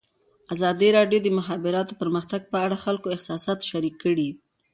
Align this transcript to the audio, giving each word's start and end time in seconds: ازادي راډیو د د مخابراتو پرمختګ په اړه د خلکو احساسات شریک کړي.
ازادي 0.53 0.87
راډیو 0.97 1.19
د 1.21 1.25
د 1.25 1.29
مخابراتو 1.39 1.97
پرمختګ 2.01 2.41
په 2.51 2.57
اړه 2.65 2.75
د 2.79 2.83
خلکو 2.85 3.07
احساسات 3.15 3.59
شریک 3.69 3.95
کړي. 4.03 4.29